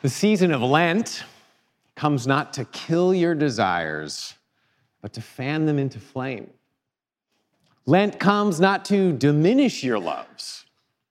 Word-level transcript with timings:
The 0.00 0.08
season 0.08 0.52
of 0.52 0.62
Lent 0.62 1.24
comes 1.96 2.24
not 2.24 2.52
to 2.52 2.64
kill 2.66 3.12
your 3.12 3.34
desires, 3.34 4.34
but 5.02 5.12
to 5.14 5.20
fan 5.20 5.66
them 5.66 5.76
into 5.76 5.98
flame. 5.98 6.50
Lent 7.84 8.20
comes 8.20 8.60
not 8.60 8.84
to 8.86 9.12
diminish 9.12 9.82
your 9.82 9.98
loves, 9.98 10.66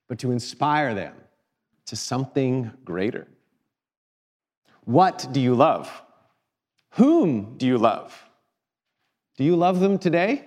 but 0.07 0.19
to 0.19 0.31
inspire 0.31 0.95
them 0.95 1.13
to 1.87 1.97
something 1.97 2.71
greater. 2.85 3.27
What 4.85 5.27
do 5.33 5.41
you 5.41 5.53
love? 5.53 5.91
Whom 6.91 7.57
do 7.57 7.67
you 7.67 7.77
love? 7.77 8.17
Do 9.35 9.43
you 9.43 9.57
love 9.57 9.81
them 9.81 9.99
today? 9.99 10.45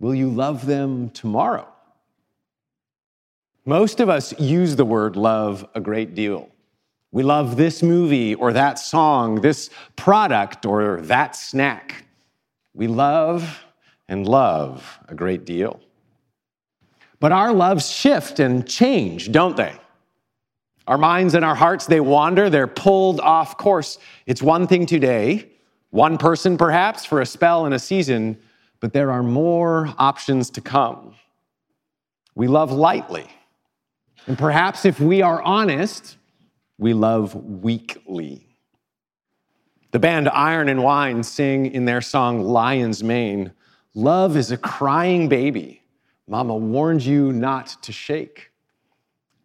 Will 0.00 0.14
you 0.14 0.28
love 0.28 0.66
them 0.66 1.08
tomorrow? 1.08 1.66
Most 3.64 4.00
of 4.00 4.10
us 4.10 4.38
use 4.38 4.76
the 4.76 4.84
word 4.84 5.16
love 5.16 5.66
a 5.74 5.80
great 5.80 6.14
deal. 6.14 6.51
We 7.12 7.22
love 7.22 7.56
this 7.56 7.82
movie 7.82 8.34
or 8.34 8.54
that 8.54 8.78
song, 8.78 9.42
this 9.42 9.68
product 9.96 10.64
or 10.64 11.02
that 11.02 11.36
snack. 11.36 12.06
We 12.74 12.86
love 12.86 13.62
and 14.08 14.26
love 14.26 14.98
a 15.08 15.14
great 15.14 15.44
deal. 15.44 15.78
But 17.20 17.30
our 17.30 17.52
loves 17.52 17.88
shift 17.88 18.40
and 18.40 18.66
change, 18.66 19.30
don't 19.30 19.56
they? 19.56 19.74
Our 20.86 20.98
minds 20.98 21.34
and 21.34 21.44
our 21.44 21.54
hearts, 21.54 21.86
they 21.86 22.00
wander, 22.00 22.50
they're 22.50 22.66
pulled 22.66 23.20
off 23.20 23.56
course. 23.58 23.98
It's 24.26 24.42
one 24.42 24.66
thing 24.66 24.86
today, 24.86 25.50
one 25.90 26.18
person 26.18 26.56
perhaps 26.56 27.04
for 27.04 27.20
a 27.20 27.26
spell 27.26 27.66
and 27.66 27.74
a 27.74 27.78
season, 27.78 28.40
but 28.80 28.92
there 28.92 29.12
are 29.12 29.22
more 29.22 29.94
options 29.98 30.50
to 30.50 30.60
come. 30.60 31.14
We 32.34 32.48
love 32.48 32.72
lightly. 32.72 33.30
And 34.26 34.36
perhaps 34.38 34.84
if 34.84 34.98
we 34.98 35.22
are 35.22 35.42
honest, 35.42 36.16
we 36.82 36.94
love 36.94 37.34
weakly. 37.34 38.48
The 39.92 40.00
band 40.00 40.28
Iron 40.28 40.68
and 40.68 40.82
Wine 40.82 41.22
sing 41.22 41.66
in 41.66 41.84
their 41.84 42.00
song 42.00 42.42
Lion's 42.42 43.02
Mane 43.02 43.52
Love 43.94 44.38
is 44.38 44.50
a 44.50 44.56
crying 44.56 45.28
baby. 45.28 45.82
Mama 46.26 46.56
warned 46.56 47.04
you 47.04 47.30
not 47.30 47.76
to 47.82 47.92
shake. 47.92 48.50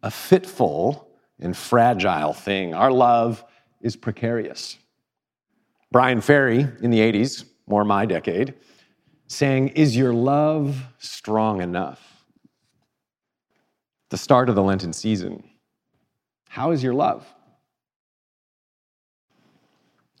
A 0.02 0.10
fitful 0.10 1.10
and 1.38 1.54
fragile 1.54 2.32
thing. 2.32 2.72
Our 2.72 2.90
love 2.90 3.44
is 3.82 3.94
precarious. 3.94 4.78
Bryan 5.92 6.22
Ferry 6.22 6.66
in 6.80 6.90
the 6.90 7.00
80s, 7.00 7.44
more 7.66 7.84
my 7.84 8.06
decade, 8.06 8.54
saying, 9.26 9.68
Is 9.68 9.96
your 9.96 10.14
love 10.14 10.82
strong 10.98 11.60
enough? 11.60 12.24
The 14.08 14.16
start 14.16 14.48
of 14.48 14.54
the 14.54 14.62
Lenten 14.62 14.94
season. 14.94 15.47
How 16.48 16.70
is 16.72 16.82
your 16.82 16.94
love? 16.94 17.26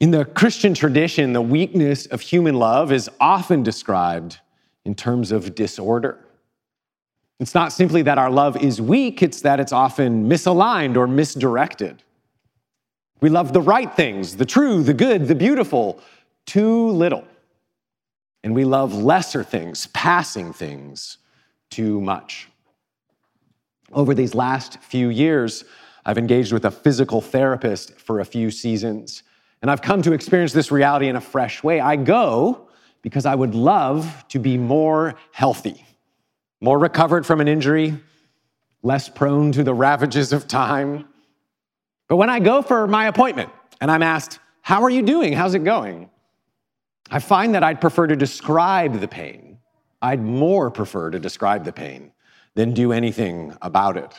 In 0.00 0.12
the 0.12 0.24
Christian 0.24 0.74
tradition, 0.74 1.32
the 1.32 1.42
weakness 1.42 2.06
of 2.06 2.20
human 2.20 2.54
love 2.54 2.92
is 2.92 3.10
often 3.20 3.62
described 3.62 4.38
in 4.84 4.94
terms 4.94 5.32
of 5.32 5.54
disorder. 5.54 6.24
It's 7.40 7.54
not 7.54 7.72
simply 7.72 8.02
that 8.02 8.18
our 8.18 8.30
love 8.30 8.56
is 8.56 8.80
weak, 8.80 9.22
it's 9.22 9.42
that 9.42 9.60
it's 9.60 9.72
often 9.72 10.28
misaligned 10.28 10.96
or 10.96 11.06
misdirected. 11.06 12.02
We 13.20 13.28
love 13.28 13.52
the 13.52 13.60
right 13.60 13.92
things, 13.94 14.36
the 14.36 14.44
true, 14.44 14.82
the 14.82 14.94
good, 14.94 15.26
the 15.26 15.34
beautiful, 15.34 16.00
too 16.46 16.90
little. 16.90 17.24
And 18.44 18.54
we 18.54 18.64
love 18.64 18.94
lesser 18.94 19.42
things, 19.42 19.88
passing 19.88 20.52
things, 20.52 21.18
too 21.70 22.00
much. 22.00 22.48
Over 23.92 24.14
these 24.14 24.34
last 24.34 24.78
few 24.80 25.08
years, 25.08 25.64
I've 26.08 26.16
engaged 26.16 26.54
with 26.54 26.64
a 26.64 26.70
physical 26.70 27.20
therapist 27.20 28.00
for 28.00 28.20
a 28.20 28.24
few 28.24 28.50
seasons, 28.50 29.24
and 29.60 29.70
I've 29.70 29.82
come 29.82 30.00
to 30.00 30.14
experience 30.14 30.54
this 30.54 30.72
reality 30.72 31.06
in 31.06 31.16
a 31.16 31.20
fresh 31.20 31.62
way. 31.62 31.80
I 31.80 31.96
go 31.96 32.66
because 33.02 33.26
I 33.26 33.34
would 33.34 33.54
love 33.54 34.24
to 34.28 34.38
be 34.38 34.56
more 34.56 35.16
healthy, 35.32 35.84
more 36.62 36.78
recovered 36.78 37.26
from 37.26 37.42
an 37.42 37.46
injury, 37.46 37.94
less 38.82 39.10
prone 39.10 39.52
to 39.52 39.62
the 39.62 39.74
ravages 39.74 40.32
of 40.32 40.48
time. 40.48 41.06
But 42.08 42.16
when 42.16 42.30
I 42.30 42.40
go 42.40 42.62
for 42.62 42.86
my 42.86 43.08
appointment 43.08 43.50
and 43.78 43.90
I'm 43.90 44.02
asked, 44.02 44.38
How 44.62 44.84
are 44.84 44.90
you 44.90 45.02
doing? 45.02 45.34
How's 45.34 45.52
it 45.52 45.62
going? 45.62 46.08
I 47.10 47.18
find 47.18 47.54
that 47.54 47.62
I'd 47.62 47.82
prefer 47.82 48.06
to 48.06 48.16
describe 48.16 49.00
the 49.00 49.08
pain. 49.08 49.58
I'd 50.00 50.22
more 50.22 50.70
prefer 50.70 51.10
to 51.10 51.18
describe 51.18 51.66
the 51.66 51.72
pain 51.72 52.12
than 52.54 52.72
do 52.72 52.92
anything 52.92 53.54
about 53.60 53.98
it. 53.98 54.14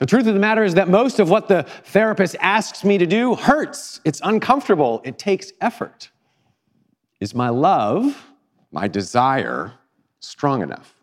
The 0.00 0.06
truth 0.06 0.26
of 0.26 0.32
the 0.32 0.40
matter 0.40 0.64
is 0.64 0.74
that 0.74 0.88
most 0.88 1.20
of 1.20 1.28
what 1.28 1.46
the 1.46 1.62
therapist 1.84 2.34
asks 2.40 2.84
me 2.84 2.96
to 2.96 3.06
do 3.06 3.34
hurts. 3.34 4.00
It's 4.02 4.20
uncomfortable. 4.24 5.02
It 5.04 5.18
takes 5.18 5.52
effort. 5.60 6.10
Is 7.20 7.34
my 7.34 7.50
love, 7.50 8.26
my 8.72 8.88
desire, 8.88 9.74
strong 10.20 10.62
enough? 10.62 10.94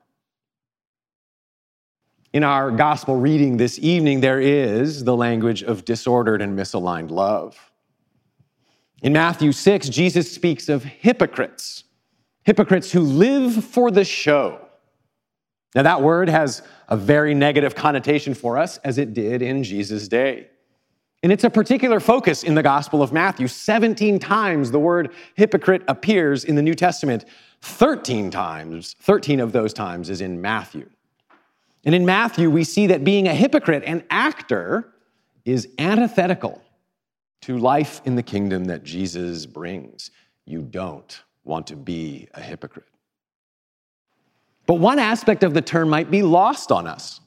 In 2.34 2.44
our 2.44 2.72
gospel 2.72 3.16
reading 3.16 3.58
this 3.58 3.78
evening, 3.78 4.22
there 4.22 4.42
is 4.42 5.04
the 5.04 5.16
language 5.16 5.62
of 5.62 5.86
disordered 5.86 6.42
and 6.42 6.58
misaligned 6.58 7.12
love. 7.12 7.72
In 9.04 9.14
Matthew 9.14 9.52
6, 9.52 9.90
Jesus 9.90 10.32
speaks 10.32 10.70
of 10.70 10.84
hypocrites, 10.84 11.84
hypocrites 12.44 12.92
who 12.92 13.02
live 13.02 13.64
for 13.64 13.92
the 13.92 14.04
show 14.04 14.67
now, 15.78 15.84
that 15.84 16.02
word 16.02 16.28
has 16.28 16.64
a 16.88 16.98
very 16.98 17.36
negative 17.36 17.76
connotation 17.76 18.34
for 18.34 18.58
us, 18.58 18.78
as 18.78 18.98
it 18.98 19.14
did 19.14 19.44
in 19.44 19.62
Jesus' 19.62 20.08
day. 20.08 20.48
And 21.22 21.32
it's 21.32 21.44
a 21.44 21.52
particular 21.52 22.00
focus 22.00 22.42
in 22.42 22.56
the 22.56 22.64
Gospel 22.64 23.04
of 23.04 23.14
Matthew. 23.14 23.48
17 23.48 24.18
times 24.18 24.72
the 24.72 24.80
word 24.80 25.14
hypocrite 25.36 25.84
appears 25.88 26.46
in 26.46 26.56
the 26.56 26.64
New 26.64 26.74
Testament. 26.74 27.26
13 27.62 28.32
times, 28.32 28.96
13 29.02 29.40
of 29.40 29.52
those 29.52 29.72
times 29.72 30.10
is 30.10 30.20
in 30.20 30.42
Matthew. 30.42 30.90
And 31.86 31.94
in 31.94 32.08
Matthew, 32.08 32.50
we 32.50 32.64
see 32.64 32.88
that 32.88 33.04
being 33.04 33.28
a 33.28 33.36
hypocrite, 33.36 33.84
an 33.86 34.04
actor, 34.10 34.96
is 35.46 35.68
antithetical 35.78 36.60
to 37.42 37.60
life 37.60 38.02
in 38.04 38.16
the 38.16 38.24
kingdom 38.24 38.66
that 38.66 38.84
Jesus 38.84 39.46
brings. 39.46 40.10
You 40.44 40.64
don't 40.64 41.22
want 41.44 41.68
to 41.68 41.76
be 41.76 42.30
a 42.34 42.42
hypocrite. 42.42 42.88
But 44.68 44.76
one 44.76 45.00
aspect 45.00 45.44
of 45.44 45.56
the 45.56 45.62
term 45.62 45.90
might 45.90 46.12
be 46.12 46.22
lost 46.22 46.72
on 46.72 46.86
us, 46.86 47.22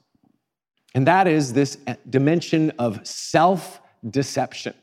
and 0.95 1.07
that 1.07 1.27
is 1.27 1.53
this 1.53 1.79
eh, 1.89 1.97
dimension 2.09 2.71
of 2.79 3.05
self 3.05 3.81
deception. 4.09 4.75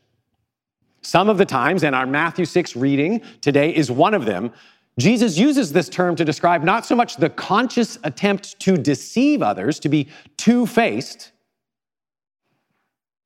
Some 1.01 1.29
of 1.29 1.37
the 1.37 1.45
times, 1.45 1.83
and 1.83 1.95
our 1.95 2.05
Matthew 2.05 2.43
6 2.43 2.75
reading 2.75 3.21
today 3.39 3.73
is 3.73 3.89
one 3.89 4.13
of 4.13 4.25
them, 4.25 4.51
Jesus 4.99 5.37
uses 5.37 5.71
this 5.71 5.87
term 5.87 6.15
to 6.15 6.25
describe 6.25 6.63
not 6.63 6.85
so 6.85 6.95
much 6.95 7.17
the 7.17 7.29
conscious 7.29 7.99
attempt 8.03 8.59
to 8.61 8.75
deceive 8.75 9.41
others, 9.43 9.79
to 9.81 9.89
be 9.89 10.09
two 10.35 10.65
faced, 10.65 11.31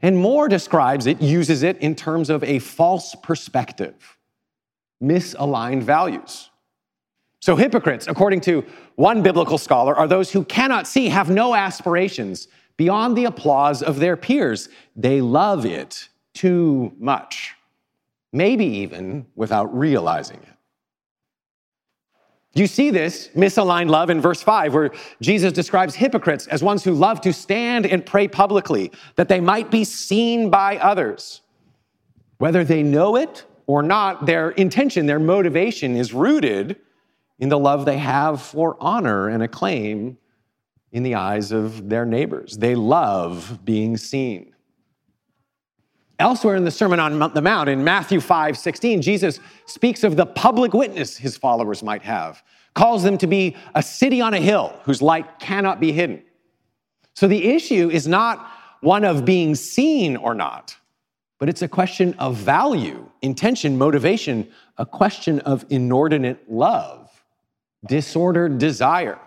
and 0.02 0.18
more 0.18 0.50
describes 0.50 1.08
it, 1.08 1.22
uses 1.22 1.64
it 1.64 1.78
in 1.78 1.96
terms 1.96 2.30
of 2.30 2.44
a 2.44 2.60
false 2.60 3.16
perspective, 3.16 4.18
misaligned 5.02 5.84
values. 5.84 6.51
So, 7.42 7.56
hypocrites, 7.56 8.08
according 8.08 8.42
to 8.42 8.64
one 8.96 9.24
biblical 9.24 9.58
scholar, 9.58 9.96
are 9.96 10.08
those 10.08 10.32
who 10.32 10.46
cannot 10.46 10.86
see, 10.86 11.10
have 11.10 11.30
no 11.30 11.56
aspirations 11.56 12.48
beyond 12.78 13.18
the 13.18 13.26
applause 13.26 13.82
of 13.82 14.00
their 14.00 14.16
peers. 14.16 14.70
They 14.96 15.22
love 15.22 15.66
it 15.66 16.08
too 16.36 16.94
much, 17.00 17.56
maybe 18.32 18.66
even 18.66 19.26
without 19.36 19.76
realizing 19.76 20.38
it. 20.38 20.48
You 22.54 22.68
see 22.68 22.92
this 22.92 23.30
misaligned 23.30 23.90
love 23.90 24.10
in 24.10 24.22
verse 24.22 24.44
5, 24.44 24.74
where 24.74 24.92
Jesus 25.20 25.52
describes 25.52 25.96
hypocrites 25.96 26.46
as 26.48 26.62
ones 26.62 26.84
who 26.84 26.94
love 26.94 27.22
to 27.22 27.34
stand 27.34 27.88
and 27.88 28.06
pray 28.06 28.28
publicly 28.28 28.92
that 29.16 29.30
they 29.30 29.40
might 29.40 29.72
be 29.72 29.84
seen 29.84 30.50
by 30.52 30.78
others. 30.78 31.42
Whether 32.38 32.64
they 32.64 32.84
know 32.84 33.16
it 33.16 33.46
or 33.68 33.82
not, 33.82 34.26
their 34.26 34.52
intention, 34.52 35.06
their 35.06 35.20
motivation 35.20 35.96
is 35.96 36.14
rooted 36.14 36.76
in 37.42 37.50
the 37.50 37.60
love 37.60 37.86
they 37.86 37.98
have 37.98 38.42
for 38.42 38.78
honor 38.80 39.28
and 39.28 39.44
acclaim 39.44 40.18
in 40.92 41.04
the 41.04 41.16
eyes 41.16 41.52
of 41.52 41.90
their 41.90 42.06
neighbors. 42.06 42.56
They 42.58 42.76
love 42.76 43.60
being 43.66 43.98
seen. 43.98 44.54
Elsewhere 46.20 46.56
in 46.56 46.66
the 46.66 46.72
Sermon 46.72 47.00
on 47.00 47.34
the 47.34 47.42
Mount, 47.42 47.68
in 47.68 47.84
Matthew 47.84 48.22
5 48.22 48.56
16, 48.56 49.02
Jesus 49.02 49.40
speaks 49.66 50.04
of 50.04 50.16
the 50.16 50.26
public 50.28 50.74
witness 50.74 51.18
his 51.18 51.36
followers 51.36 51.82
might 51.82 52.04
have, 52.04 52.44
calls 52.76 53.02
them 53.02 53.18
to 53.18 53.26
be 53.26 53.56
a 53.74 53.82
city 53.82 54.22
on 54.22 54.36
a 54.36 54.40
hill 54.40 54.80
whose 54.84 55.02
light 55.02 55.40
cannot 55.40 55.80
be 55.80 55.92
hidden. 55.92 56.22
So 57.16 57.28
the 57.28 57.50
issue 57.50 57.90
is 57.90 58.08
not 58.08 58.52
one 58.82 59.04
of 59.04 59.26
being 59.26 59.56
seen 59.56 60.16
or 60.16 60.36
not, 60.36 60.78
but 61.40 61.50
it's 61.50 61.64
a 61.64 61.68
question 61.68 62.14
of 62.20 62.36
value, 62.36 63.10
intention, 63.24 63.80
motivation, 63.80 64.48
a 64.78 64.86
question 64.86 65.40
of 65.40 65.66
inordinate 65.72 66.52
love 66.52 67.01
disordered 67.86 68.58
desire, 68.58 69.20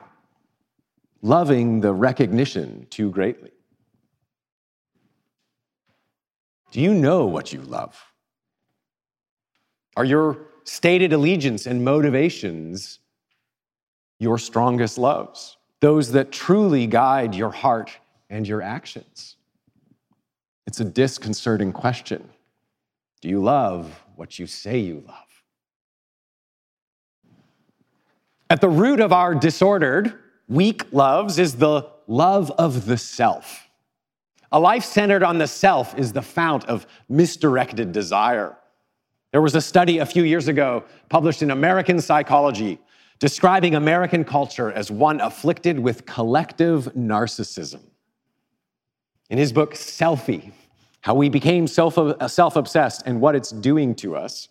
loving 1.22 1.80
the 1.80 1.92
recognition 1.92 2.86
too 2.90 3.10
greatly. 3.10 3.50
Do 6.70 6.80
you 6.80 6.92
know 6.92 7.26
what 7.26 7.52
you 7.52 7.60
love? 7.62 8.00
Are 9.96 10.04
your 10.04 10.38
stated 10.64 11.12
allegiance 11.12 11.66
and 11.66 11.84
motivations 11.84 12.98
your 14.18 14.38
strongest 14.38 14.98
loves? 14.98 15.56
Those 15.80 16.12
that 16.12 16.32
truly 16.32 16.86
guide 16.86 17.34
your 17.34 17.50
heart 17.50 17.96
and 18.30 18.46
your 18.48 18.62
actions? 18.62 19.36
It's 20.66 20.80
a 20.80 20.84
disconcerting 20.84 21.72
question. 21.72 22.28
Do 23.20 23.28
you 23.28 23.42
love 23.42 24.02
what 24.16 24.38
you 24.38 24.46
say 24.46 24.78
you 24.78 25.04
love? 25.06 25.23
At 28.50 28.60
the 28.60 28.68
root 28.68 29.00
of 29.00 29.12
our 29.12 29.34
disordered, 29.34 30.14
weak 30.48 30.84
loves 30.92 31.38
is 31.38 31.56
the 31.56 31.88
love 32.06 32.50
of 32.52 32.86
the 32.86 32.98
self. 32.98 33.68
A 34.52 34.60
life 34.60 34.84
centered 34.84 35.22
on 35.22 35.38
the 35.38 35.46
self 35.46 35.98
is 35.98 36.12
the 36.12 36.22
fount 36.22 36.64
of 36.66 36.86
misdirected 37.08 37.92
desire. 37.92 38.56
There 39.32 39.42
was 39.42 39.56
a 39.56 39.60
study 39.60 39.98
a 39.98 40.06
few 40.06 40.22
years 40.22 40.46
ago 40.46 40.84
published 41.08 41.42
in 41.42 41.50
American 41.50 42.00
Psychology 42.00 42.78
describing 43.18 43.74
American 43.74 44.24
culture 44.24 44.70
as 44.72 44.90
one 44.90 45.20
afflicted 45.20 45.78
with 45.78 46.04
collective 46.04 46.92
narcissism. 46.94 47.80
In 49.30 49.38
his 49.38 49.52
book, 49.52 49.74
Selfie 49.74 50.52
How 51.00 51.14
We 51.14 51.28
Became 51.28 51.66
Self 51.66 51.96
Obsessed 51.96 53.02
and 53.06 53.20
What 53.20 53.34
It's 53.34 53.50
Doing 53.50 53.94
to 53.96 54.14
Us, 54.14 54.48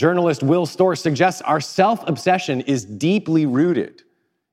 journalist 0.00 0.42
Will 0.42 0.64
Storr 0.64 0.96
suggests 0.96 1.42
our 1.42 1.60
self 1.60 2.08
obsession 2.08 2.62
is 2.62 2.86
deeply 2.86 3.44
rooted 3.44 4.02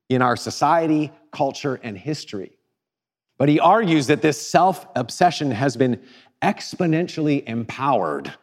in 0.09 0.21
our 0.21 0.35
society, 0.35 1.09
culture, 1.31 1.79
and 1.83 1.97
history. 1.97 2.57
But 3.37 3.47
he 3.47 3.57
argues 3.57 4.07
that 4.07 4.21
this 4.21 4.39
self 4.39 4.85
obsession 4.97 5.49
has 5.51 5.77
been 5.77 6.01
exponentially 6.41 7.47
empowered 7.47 8.33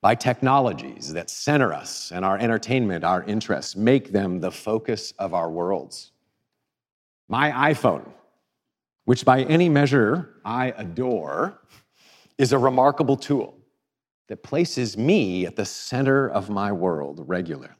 by 0.00 0.14
technologies 0.14 1.12
that 1.14 1.28
center 1.28 1.74
us 1.74 2.12
and 2.12 2.24
our 2.24 2.38
entertainment, 2.38 3.02
our 3.02 3.24
interests, 3.24 3.74
make 3.74 4.12
them 4.12 4.38
the 4.38 4.52
focus 4.52 5.12
of 5.18 5.34
our 5.34 5.50
worlds. 5.50 6.12
My 7.26 7.50
iPhone, 7.72 8.08
which 9.06 9.24
by 9.24 9.42
any 9.42 9.68
measure 9.68 10.36
I 10.44 10.72
adore, 10.76 11.58
is 12.38 12.52
a 12.52 12.58
remarkable 12.58 13.16
tool 13.16 13.58
that 14.28 14.42
places 14.42 14.96
me 14.96 15.46
at 15.46 15.56
the 15.56 15.64
center 15.64 16.28
of 16.28 16.48
my 16.48 16.72
world 16.72 17.22
regularly. 17.26 17.74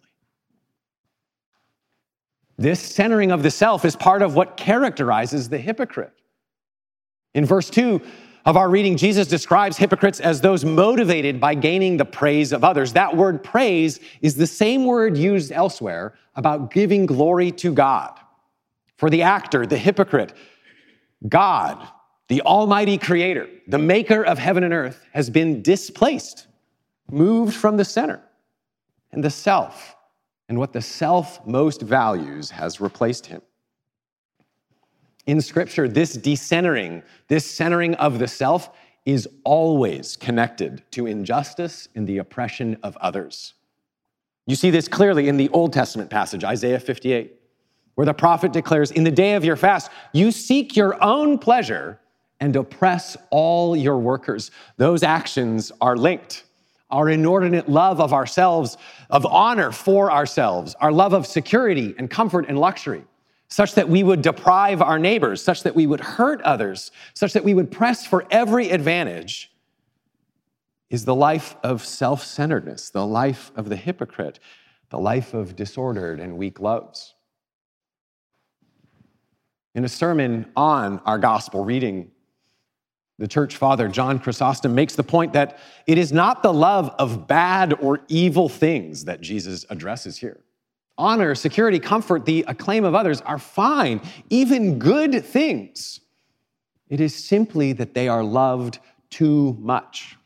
This 2.56 2.80
centering 2.80 3.32
of 3.32 3.42
the 3.42 3.50
self 3.50 3.84
is 3.84 3.96
part 3.96 4.22
of 4.22 4.34
what 4.34 4.56
characterizes 4.56 5.48
the 5.48 5.58
hypocrite. 5.58 6.12
In 7.34 7.44
verse 7.44 7.68
2 7.68 8.00
of 8.44 8.56
our 8.56 8.68
reading, 8.68 8.96
Jesus 8.96 9.26
describes 9.26 9.76
hypocrites 9.76 10.20
as 10.20 10.40
those 10.40 10.64
motivated 10.64 11.40
by 11.40 11.54
gaining 11.54 11.96
the 11.96 12.04
praise 12.04 12.52
of 12.52 12.62
others. 12.62 12.92
That 12.92 13.16
word 13.16 13.42
praise 13.42 13.98
is 14.20 14.36
the 14.36 14.46
same 14.46 14.84
word 14.84 15.16
used 15.16 15.50
elsewhere 15.50 16.14
about 16.36 16.70
giving 16.70 17.06
glory 17.06 17.50
to 17.52 17.72
God. 17.72 18.20
For 18.98 19.10
the 19.10 19.22
actor, 19.22 19.66
the 19.66 19.78
hypocrite, 19.78 20.32
God, 21.26 21.88
the 22.28 22.40
Almighty 22.42 22.98
Creator, 22.98 23.48
the 23.66 23.78
maker 23.78 24.24
of 24.24 24.38
heaven 24.38 24.64
and 24.64 24.72
earth, 24.72 25.04
has 25.12 25.28
been 25.28 25.62
displaced, 25.62 26.46
moved 27.10 27.54
from 27.54 27.76
the 27.76 27.84
center, 27.84 28.22
and 29.12 29.22
the 29.22 29.30
self 29.30 29.94
and 30.48 30.58
what 30.58 30.72
the 30.72 30.82
self 30.82 31.44
most 31.46 31.82
values 31.82 32.50
has 32.50 32.80
replaced 32.80 33.26
him. 33.26 33.42
In 35.26 35.40
Scripture, 35.40 35.88
this 35.88 36.16
decentering, 36.16 37.02
this 37.28 37.50
centering 37.50 37.94
of 37.94 38.18
the 38.18 38.28
self 38.28 38.70
is 39.06 39.28
always 39.44 40.16
connected 40.16 40.82
to 40.90 41.06
injustice 41.06 41.88
and 41.94 42.06
the 42.06 42.18
oppression 42.18 42.76
of 42.82 42.96
others. 42.98 43.54
You 44.46 44.56
see 44.56 44.70
this 44.70 44.88
clearly 44.88 45.28
in 45.28 45.36
the 45.36 45.48
Old 45.50 45.72
Testament 45.72 46.10
passage, 46.10 46.44
Isaiah 46.44 46.80
58, 46.80 47.40
where 47.94 48.04
the 48.04 48.14
prophet 48.14 48.52
declares, 48.52 48.90
In 48.90 49.04
the 49.04 49.10
day 49.10 49.34
of 49.34 49.44
your 49.44 49.56
fast, 49.56 49.90
you 50.12 50.30
seek 50.30 50.76
your 50.76 51.02
own 51.02 51.38
pleasure 51.38 52.00
and 52.40 52.56
oppress 52.56 53.16
all 53.30 53.76
your 53.76 53.98
workers. 53.98 54.50
Those 54.76 55.02
actions 55.02 55.72
are 55.80 55.96
linked 55.96 56.44
our 56.94 57.08
inordinate 57.08 57.68
love 57.68 58.00
of 58.00 58.12
ourselves, 58.12 58.76
of 59.10 59.26
honor 59.26 59.72
for 59.72 60.12
ourselves, 60.12 60.76
our 60.80 60.92
love 60.92 61.12
of 61.12 61.26
security 61.26 61.92
and 61.98 62.08
comfort 62.08 62.46
and 62.48 62.56
luxury, 62.56 63.02
such 63.48 63.74
that 63.74 63.88
we 63.88 64.04
would 64.04 64.22
deprive 64.22 64.80
our 64.80 64.98
neighbors, 64.98 65.42
such 65.42 65.64
that 65.64 65.74
we 65.74 65.88
would 65.88 66.00
hurt 66.00 66.40
others, 66.42 66.92
such 67.12 67.32
that 67.32 67.42
we 67.42 67.52
would 67.52 67.70
press 67.70 68.06
for 68.06 68.24
every 68.30 68.70
advantage, 68.70 69.50
is 70.88 71.04
the 71.04 71.14
life 71.14 71.56
of 71.64 71.84
self 71.84 72.22
centeredness, 72.22 72.90
the 72.90 73.04
life 73.04 73.50
of 73.56 73.68
the 73.68 73.76
hypocrite, 73.76 74.38
the 74.90 74.98
life 74.98 75.34
of 75.34 75.56
disordered 75.56 76.20
and 76.20 76.38
weak 76.38 76.60
loves. 76.60 77.14
In 79.74 79.84
a 79.84 79.88
sermon 79.88 80.46
on 80.54 81.00
our 81.04 81.18
gospel 81.18 81.64
reading 81.64 82.12
the 83.18 83.28
church 83.28 83.56
father, 83.56 83.88
John 83.88 84.18
Chrysostom, 84.18 84.74
makes 84.74 84.96
the 84.96 85.04
point 85.04 85.32
that 85.34 85.58
it 85.86 85.98
is 85.98 86.12
not 86.12 86.42
the 86.42 86.52
love 86.52 86.94
of 86.98 87.28
bad 87.28 87.74
or 87.74 88.00
evil 88.08 88.48
things 88.48 89.04
that 89.04 89.20
Jesus 89.20 89.64
addresses 89.70 90.16
here. 90.16 90.40
Honor, 90.98 91.34
security, 91.34 91.78
comfort, 91.78 92.24
the 92.24 92.44
acclaim 92.48 92.84
of 92.84 92.94
others 92.94 93.20
are 93.20 93.38
fine, 93.38 94.00
even 94.30 94.78
good 94.78 95.24
things. 95.24 96.00
It 96.88 97.00
is 97.00 97.14
simply 97.14 97.72
that 97.74 97.94
they 97.94 98.08
are 98.08 98.22
loved 98.22 98.78
too 99.10 99.56
much. 99.60 100.16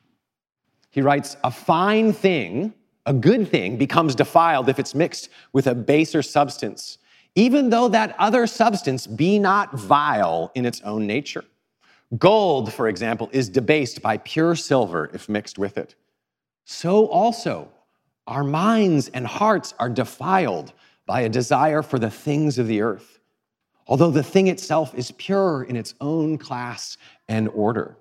He 0.91 1.03
writes, 1.03 1.37
A 1.45 1.51
fine 1.51 2.13
thing, 2.13 2.75
a 3.07 3.13
good 3.13 3.49
thing, 3.49 3.77
becomes 3.77 4.15
defiled 4.15 4.69
if 4.69 4.79
it's 4.79 4.95
mixed 4.95 5.29
with 5.53 5.67
a 5.67 5.75
baser 5.75 6.23
substance, 6.23 6.99
even 7.35 7.71
though 7.71 7.89
that 7.89 8.17
other 8.19 8.47
substance 8.47 9.07
be 9.07 9.39
not 9.39 9.75
vile 9.75 10.51
in 10.55 10.67
its 10.67 10.81
own 10.83 11.07
nature. 11.07 11.45
Gold, 12.17 12.73
for 12.73 12.89
example, 12.89 13.29
is 13.33 13.49
debased 13.49 14.01
by 14.01 14.17
pure 14.19 14.55
silver 14.55 15.11
if 15.13 15.29
mixed 15.29 15.59
with 15.59 15.77
it. 15.77 15.95
So 16.65 17.07
also, 17.07 17.69
our 18.27 18.45
minds 18.45 19.09
and 19.09 19.27
hearts 19.27 19.75
are 19.79 19.91
defiled 19.91 20.73
by 21.07 21.23
a 21.23 21.29
desire 21.29 21.83
for 21.83 21.99
the 21.99 22.11
things 22.11 22.59
of 22.59 22.67
the 22.67 22.81
earth, 22.81 23.21
although 23.87 24.11
the 24.11 24.23
thing 24.23 24.49
itself 24.49 24.95
is 24.95 25.11
pure 25.13 25.65
in 25.65 25.77
its 25.77 25.95
own 26.01 26.39
class 26.39 26.97
and 27.29 27.49
order. 27.49 27.97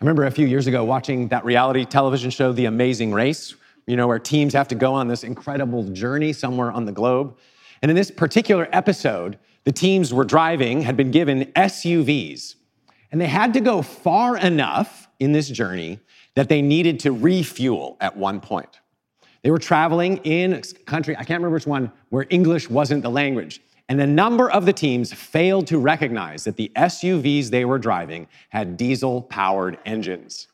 I 0.00 0.04
remember 0.04 0.24
a 0.24 0.30
few 0.30 0.46
years 0.46 0.66
ago 0.66 0.84
watching 0.84 1.28
that 1.28 1.44
reality 1.44 1.84
television 1.84 2.30
show, 2.30 2.52
The 2.52 2.64
Amazing 2.64 3.12
Race, 3.12 3.54
you 3.86 3.96
know, 3.96 4.06
where 4.06 4.18
teams 4.18 4.54
have 4.54 4.68
to 4.68 4.74
go 4.74 4.94
on 4.94 5.08
this 5.08 5.24
incredible 5.24 5.84
journey 5.90 6.32
somewhere 6.32 6.70
on 6.70 6.84
the 6.84 6.92
globe. 6.92 7.36
And 7.82 7.90
in 7.90 7.96
this 7.96 8.10
particular 8.10 8.68
episode, 8.72 9.38
the 9.64 9.72
teams 9.72 10.12
were 10.12 10.24
driving 10.24 10.82
had 10.82 10.96
been 10.96 11.10
given 11.10 11.44
SUVs, 11.56 12.54
and 13.12 13.20
they 13.20 13.26
had 13.26 13.54
to 13.54 13.60
go 13.60 13.82
far 13.82 14.36
enough 14.36 15.08
in 15.18 15.32
this 15.32 15.48
journey 15.48 16.00
that 16.34 16.48
they 16.48 16.62
needed 16.62 17.00
to 17.00 17.12
refuel 17.12 17.96
at 18.00 18.16
one 18.16 18.40
point. 18.40 18.80
They 19.42 19.50
were 19.50 19.58
traveling 19.58 20.18
in 20.18 20.52
a 20.52 20.62
country, 20.84 21.16
I 21.16 21.24
can't 21.24 21.40
remember 21.40 21.54
which 21.54 21.66
one, 21.66 21.92
where 22.10 22.26
English 22.30 22.68
wasn't 22.68 23.02
the 23.02 23.10
language. 23.10 23.60
And 23.88 24.00
a 24.00 24.06
number 24.06 24.50
of 24.50 24.66
the 24.66 24.72
teams 24.72 25.12
failed 25.12 25.66
to 25.68 25.78
recognize 25.78 26.44
that 26.44 26.56
the 26.56 26.70
SUVs 26.76 27.50
they 27.50 27.64
were 27.64 27.78
driving 27.78 28.28
had 28.50 28.76
diesel 28.76 29.22
powered 29.22 29.78
engines. 29.84 30.46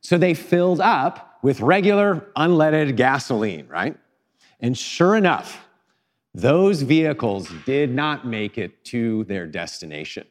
So 0.00 0.18
they 0.18 0.34
filled 0.34 0.80
up 0.80 1.38
with 1.42 1.60
regular 1.60 2.26
unleaded 2.36 2.96
gasoline, 2.96 3.66
right? 3.68 3.96
And 4.60 4.76
sure 4.76 5.16
enough, 5.16 5.67
those 6.40 6.82
vehicles 6.82 7.52
did 7.66 7.92
not 7.92 8.24
make 8.24 8.58
it 8.58 8.84
to 8.84 9.24
their 9.24 9.46
destination. 9.46 10.24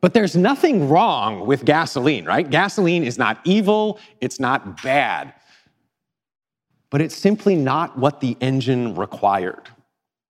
But 0.00 0.12
there's 0.12 0.34
nothing 0.34 0.88
wrong 0.88 1.46
with 1.46 1.64
gasoline, 1.64 2.24
right? 2.24 2.48
Gasoline 2.48 3.04
is 3.04 3.16
not 3.16 3.38
evil, 3.44 4.00
it's 4.20 4.40
not 4.40 4.82
bad. 4.82 5.34
But 6.90 7.00
it's 7.00 7.14
simply 7.14 7.54
not 7.54 7.96
what 7.96 8.20
the 8.20 8.36
engine 8.40 8.96
required. 8.96 9.68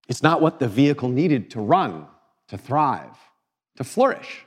It's 0.09 0.23
not 0.23 0.43
what 0.43 0.59
the 0.59 0.69
vehicle 0.69 1.09
needed 1.09 1.51
to 1.53 1.61
run, 1.61 2.07
to 2.49 2.59
thrive, 2.59 3.17
to 3.77 3.85
flourish. 3.85 4.45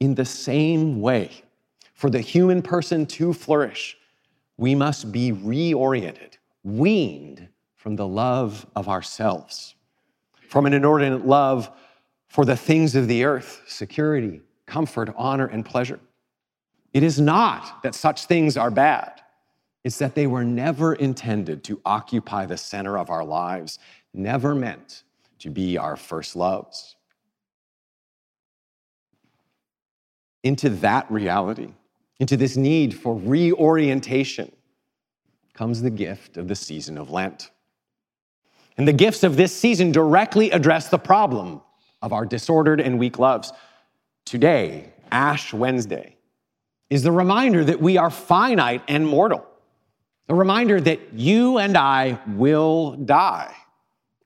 In 0.00 0.16
the 0.16 0.24
same 0.24 1.00
way, 1.00 1.30
for 1.94 2.10
the 2.10 2.20
human 2.20 2.62
person 2.62 3.06
to 3.06 3.32
flourish, 3.32 3.96
we 4.56 4.74
must 4.74 5.12
be 5.12 5.30
reoriented, 5.30 6.32
weaned 6.64 7.48
from 7.86 7.94
the 7.94 8.04
love 8.04 8.66
of 8.74 8.88
ourselves, 8.88 9.76
from 10.48 10.66
an 10.66 10.72
inordinate 10.72 11.24
love 11.24 11.70
for 12.26 12.44
the 12.44 12.56
things 12.56 12.96
of 12.96 13.06
the 13.06 13.22
earth, 13.22 13.62
security, 13.68 14.40
comfort, 14.66 15.08
honor, 15.16 15.46
and 15.46 15.64
pleasure. 15.64 16.00
It 16.92 17.04
is 17.04 17.20
not 17.20 17.84
that 17.84 17.94
such 17.94 18.24
things 18.24 18.56
are 18.56 18.72
bad. 18.72 19.22
It's 19.84 19.98
that 19.98 20.16
they 20.16 20.26
were 20.26 20.42
never 20.42 20.94
intended 20.94 21.62
to 21.62 21.80
occupy 21.84 22.44
the 22.46 22.56
center 22.56 22.98
of 22.98 23.08
our 23.08 23.24
lives, 23.24 23.78
never 24.12 24.52
meant 24.52 25.04
to 25.38 25.50
be 25.50 25.78
our 25.78 25.94
first 25.96 26.34
loves. 26.34 26.96
into 30.42 30.70
that 30.70 31.08
reality, 31.08 31.68
into 32.18 32.36
this 32.36 32.56
need 32.56 32.98
for 32.98 33.16
reorientation, 33.16 34.50
comes 35.54 35.82
the 35.82 35.90
gift 35.90 36.36
of 36.36 36.48
the 36.48 36.56
season 36.56 36.98
of 36.98 37.10
Lent. 37.10 37.52
And 38.76 38.86
the 38.86 38.92
gifts 38.92 39.22
of 39.22 39.36
this 39.36 39.54
season 39.54 39.92
directly 39.92 40.50
address 40.50 40.88
the 40.88 40.98
problem 40.98 41.62
of 42.02 42.12
our 42.12 42.26
disordered 42.26 42.80
and 42.80 42.98
weak 42.98 43.18
loves. 43.18 43.52
Today, 44.24 44.92
Ash 45.10 45.52
Wednesday, 45.52 46.16
is 46.90 47.02
the 47.02 47.12
reminder 47.12 47.64
that 47.64 47.80
we 47.80 47.96
are 47.96 48.10
finite 48.10 48.82
and 48.86 49.06
mortal. 49.06 49.46
The 50.28 50.34
reminder 50.34 50.80
that 50.80 51.14
you 51.14 51.58
and 51.58 51.76
I 51.76 52.18
will 52.28 52.92
die 52.92 53.54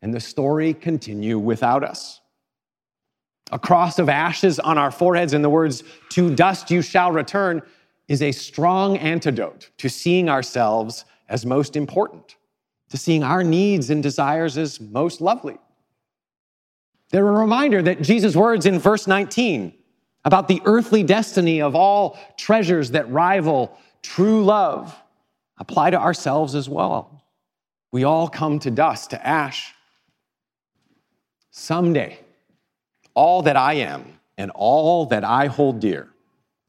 and 0.02 0.12
the 0.12 0.21
story 0.21 0.75
continue 0.75 1.38
without 1.38 1.85
us. 1.85 2.21
A 3.52 3.59
cross 3.59 3.99
of 3.99 4.09
ashes 4.09 4.59
on 4.59 4.78
our 4.78 4.90
foreheads 4.90 5.33
and 5.33 5.45
the 5.45 5.50
words, 5.50 5.83
to 6.11 6.35
dust 6.35 6.71
you 6.71 6.83
shall 6.83 7.12
return, 7.12 7.62
is 8.09 8.23
a 8.23 8.33
strong 8.33 8.97
antidote 8.97 9.71
to 9.78 9.88
seeing 9.88 10.28
ourselves 10.28 11.04
as 11.28 11.45
most 11.45 11.76
important, 11.76 12.37
to 12.91 12.97
seeing 12.97 13.23
our 13.23 13.43
needs 13.43 13.91
and 13.91 14.03
desires 14.03 14.59
as 14.59 14.81
most 14.81 15.21
lovely. 15.21 15.59
They're 17.11 17.27
a 17.27 17.41
reminder 17.41 17.83
that 17.83 18.03
Jesus' 18.03 18.37
words 18.37 18.67
in 18.67 18.79
verse 18.79 19.07
19 19.07 19.73
about 20.25 20.49
the 20.49 20.61
earthly 20.65 21.03
destiny 21.03 21.63
of 21.63 21.75
all 21.75 22.19
treasures 22.37 22.91
that 22.93 23.11
rival 23.11 23.77
true 24.03 24.45
love 24.45 24.95
apply 25.59 25.91
to 25.91 26.01
ourselves 26.01 26.55
as 26.55 26.69
well. 26.69 27.23
We 27.93 28.05
all 28.05 28.29
come 28.29 28.59
to 28.61 28.71
dust, 28.71 29.11
to 29.11 29.27
ash. 29.27 29.75
Someday, 31.51 32.19
all 33.15 33.43
that 33.43 33.57
I 33.57 33.75
am 33.75 34.21
and 34.39 34.51
all 34.53 35.07
that 35.07 35.25
I 35.25 35.47
hold 35.47 35.81
dear 35.81 36.09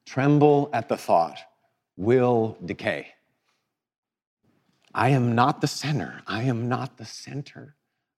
tremble 0.04 0.68
at 0.72 0.88
the 0.88 0.96
thought 0.96 1.38
will 1.96 2.58
decay. 2.64 3.08
I 4.94 5.10
am 5.10 5.34
not 5.34 5.60
the 5.60 5.66
center. 5.66 6.22
I 6.26 6.42
am 6.42 6.68
not 6.68 6.98
the 6.98 7.04
center. 7.04 7.74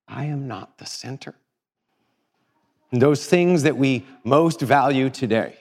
I 0.09 0.25
am 0.25 0.49
not 0.49 0.79
the 0.79 0.87
center. 0.87 1.35
And 2.91 3.01
those 3.01 3.27
things 3.27 3.63
that 3.63 3.77
we 3.77 4.07
most 4.25 4.61
value 4.61 5.11
today 5.11 5.57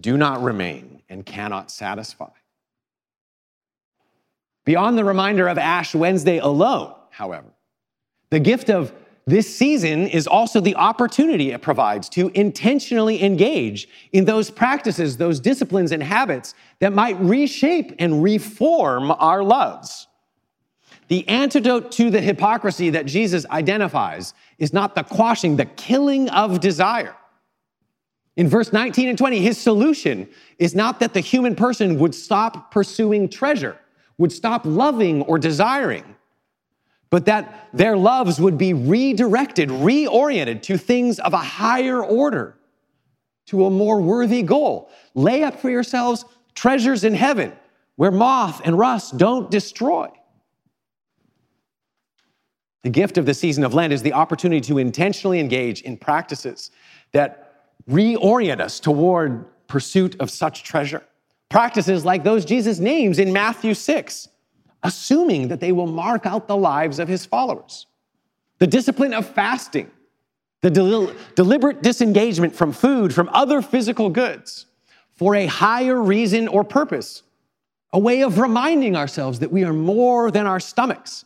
do 0.00 0.16
not 0.16 0.42
remain 0.42 1.02
and 1.08 1.24
cannot 1.24 1.70
satisfy. 1.70 2.30
Beyond 4.64 4.98
the 4.98 5.04
reminder 5.04 5.48
of 5.48 5.58
Ash 5.58 5.94
Wednesday 5.94 6.38
alone, 6.38 6.94
however, 7.10 7.48
the 8.30 8.40
gift 8.40 8.70
of 8.70 8.92
this 9.26 9.54
season 9.54 10.06
is 10.08 10.26
also 10.26 10.60
the 10.60 10.74
opportunity 10.76 11.52
it 11.52 11.62
provides 11.62 12.08
to 12.10 12.30
intentionally 12.34 13.22
engage 13.22 13.88
in 14.12 14.24
those 14.24 14.50
practices, 14.50 15.16
those 15.16 15.38
disciplines 15.38 15.92
and 15.92 16.02
habits 16.02 16.54
that 16.80 16.92
might 16.92 17.18
reshape 17.20 17.94
and 17.98 18.22
reform 18.22 19.10
our 19.10 19.42
loves. 19.42 20.06
The 21.08 21.26
antidote 21.28 21.90
to 21.92 22.10
the 22.10 22.20
hypocrisy 22.20 22.90
that 22.90 23.06
Jesus 23.06 23.44
identifies 23.46 24.34
is 24.58 24.72
not 24.72 24.94
the 24.94 25.02
quashing, 25.02 25.56
the 25.56 25.66
killing 25.66 26.28
of 26.30 26.60
desire. 26.60 27.16
In 28.36 28.48
verse 28.48 28.72
19 28.72 29.08
and 29.08 29.18
20, 29.18 29.40
his 29.40 29.58
solution 29.58 30.28
is 30.58 30.74
not 30.74 31.00
that 31.00 31.14
the 31.14 31.20
human 31.20 31.56
person 31.56 31.98
would 31.98 32.14
stop 32.14 32.70
pursuing 32.70 33.28
treasure 33.28 33.78
would 34.18 34.32
stop 34.32 34.66
loving 34.66 35.22
or 35.22 35.38
desiring, 35.38 36.16
but 37.08 37.24
that 37.24 37.68
their 37.72 37.96
loves 37.96 38.40
would 38.40 38.58
be 38.58 38.74
redirected, 38.74 39.68
reoriented 39.70 40.60
to 40.62 40.76
things 40.76 41.18
of 41.20 41.32
a 41.32 41.38
higher 41.38 42.04
order, 42.04 42.56
to 43.46 43.64
a 43.64 43.70
more 43.70 44.00
worthy 44.00 44.42
goal. 44.42 44.90
Lay 45.14 45.42
up 45.42 45.58
for 45.58 45.70
yourselves 45.70 46.24
treasures 46.54 47.04
in 47.04 47.14
heaven 47.14 47.52
where 47.96 48.10
moth 48.10 48.60
and 48.64 48.76
rust 48.76 49.16
don't 49.16 49.50
destroy. 49.50 50.08
The 52.82 52.90
gift 52.90 53.18
of 53.18 53.26
the 53.26 53.34
season 53.34 53.64
of 53.64 53.74
Lent 53.74 53.92
is 53.92 54.02
the 54.02 54.12
opportunity 54.12 54.60
to 54.62 54.78
intentionally 54.78 55.40
engage 55.40 55.82
in 55.82 55.96
practices 55.96 56.70
that 57.12 57.48
reorient 57.90 58.60
us 58.60 58.78
toward 58.78 59.46
pursuit 59.66 60.16
of 60.20 60.30
such 60.30 60.62
treasure. 60.62 61.02
Practices 61.48 62.04
like 62.04 62.24
those 62.24 62.44
Jesus 62.44 62.78
names 62.78 63.18
in 63.18 63.32
Matthew 63.32 63.74
6, 63.74 64.28
assuming 64.82 65.48
that 65.48 65.60
they 65.60 65.72
will 65.72 65.86
mark 65.86 66.26
out 66.26 66.46
the 66.46 66.56
lives 66.56 66.98
of 66.98 67.08
his 67.08 67.24
followers. 67.24 67.86
The 68.58 68.66
discipline 68.66 69.14
of 69.14 69.26
fasting, 69.26 69.90
the 70.62 70.70
del- 70.70 71.12
deliberate 71.34 71.82
disengagement 71.82 72.54
from 72.54 72.72
food, 72.72 73.14
from 73.14 73.28
other 73.32 73.62
physical 73.62 74.10
goods, 74.10 74.66
for 75.14 75.34
a 75.34 75.46
higher 75.46 76.00
reason 76.00 76.48
or 76.48 76.64
purpose, 76.64 77.22
a 77.92 77.98
way 77.98 78.22
of 78.22 78.38
reminding 78.38 78.94
ourselves 78.94 79.38
that 79.38 79.50
we 79.50 79.64
are 79.64 79.72
more 79.72 80.30
than 80.30 80.46
our 80.46 80.60
stomachs, 80.60 81.24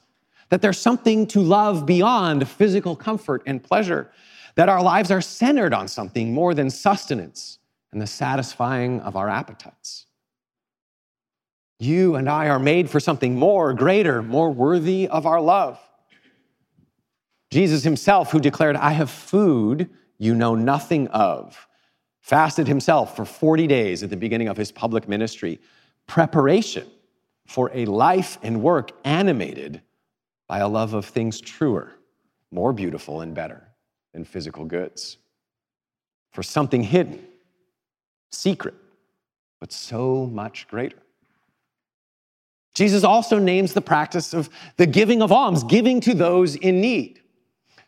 that 0.53 0.61
there's 0.61 0.79
something 0.79 1.27
to 1.27 1.41
love 1.41 1.87
beyond 1.87 2.47
physical 2.47 2.95
comfort 2.95 3.43
and 3.47 3.63
pleasure, 3.63 4.11
that 4.55 4.69
our 4.69 4.83
lives 4.83 5.11
are 5.11 5.23
centered 5.23 5.73
on 5.73 5.89
something 5.89 6.35
more 6.35 6.53
than 6.53 6.69
sustenance 6.69 7.59
and 7.91 8.03
the 8.03 8.07
satisfying 8.07 9.01
of 9.01 9.17
our 9.17 9.31
appetites. 9.31 10.05
You 11.79 12.17
and 12.17 12.29
I 12.29 12.51
are 12.51 12.59
made 12.59 12.91
for 12.91 13.01
something 13.01 13.35
more, 13.35 13.73
greater, 13.73 14.23
more 14.23 14.51
worthy 14.51 15.09
of 15.09 15.25
our 15.25 15.41
love. 15.41 15.81
Jesus 17.51 17.83
himself, 17.83 18.31
who 18.31 18.39
declared, 18.39 18.77
I 18.77 18.91
have 18.91 19.09
food 19.09 19.89
you 20.19 20.35
know 20.35 20.55
nothing 20.55 21.09
of, 21.09 21.67
fasted 22.21 22.69
himself 22.69 23.17
for 23.17 23.25
40 23.25 23.67
days 23.67 24.03
at 24.03 24.11
the 24.11 24.19
beginning 24.19 24.49
of 24.49 24.59
his 24.59 24.71
public 24.71 25.09
ministry, 25.09 25.61
preparation 26.07 26.87
for 27.47 27.71
a 27.73 27.87
life 27.87 28.37
and 28.43 28.63
work 28.63 28.93
animated 29.03 29.81
by 30.49 30.59
a 30.59 30.69
love 30.69 30.95
of 30.95 31.07
things 31.07 31.41
truer, 31.41 31.93
more 32.51 32.73
beautiful, 32.73 33.21
and 33.21 33.35
better 33.35 33.69
than 34.13 34.25
physical 34.25 34.65
goods. 34.65 35.19
For 36.33 36.43
something 36.43 36.83
hidden, 36.83 37.25
secret, 38.31 38.75
but 39.61 39.73
so 39.73 40.27
much 40.27 40.67
greater. 40.69 40.99
Jesus 42.75 43.05
also 43.05 43.39
names 43.39 43.75
the 43.75 43.83
practice 43.83 44.33
of 44.33 44.49
the 44.77 44.87
giving 44.87 45.21
of 45.21 45.31
alms, 45.31 45.63
giving 45.65 46.01
to 46.01 46.15
those 46.15 46.57
in 46.57 46.81
need. 46.81 47.21